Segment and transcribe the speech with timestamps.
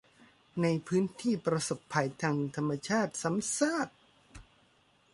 [0.61, 3.89] ในพื้นที่ประสบภัยทางธรรมชาติซ้ำซาก